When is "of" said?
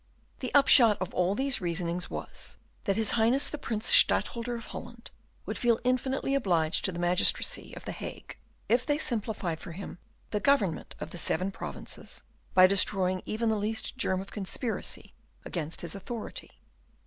0.99-1.13, 4.55-4.65, 7.75-7.85, 10.99-11.11, 14.21-14.31